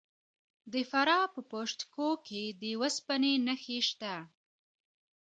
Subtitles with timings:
[0.73, 4.15] د فراه په پشت کوه کې د وسپنې نښې شته.